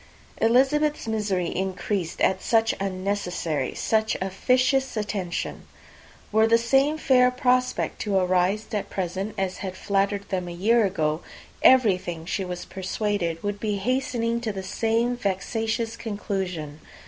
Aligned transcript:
Elizabeth's 0.41 1.07
misery 1.07 1.55
increased 1.55 2.21
at 2.21 2.41
such 2.41 2.73
unnecessary, 2.79 3.75
such 3.75 4.17
officious 4.19 4.97
attention! 4.97 5.67
Were 6.31 6.47
the 6.47 6.57
same 6.57 6.97
fair 6.97 7.29
prospect 7.29 8.01
to 8.01 8.17
arise 8.17 8.65
at 8.73 8.89
present, 8.89 9.35
as 9.37 9.57
had 9.57 9.77
flattered 9.77 10.27
them 10.29 10.47
a 10.47 10.51
year 10.53 10.85
ago, 10.85 11.21
everything, 11.61 12.25
she 12.25 12.43
was 12.43 12.65
persuaded, 12.65 13.43
would 13.43 13.59
be 13.59 13.75
hastening 13.77 14.41
to 14.41 14.51
the 14.51 14.63
same 14.63 15.15
vexatious 15.15 15.95
conclusion. 15.95 16.79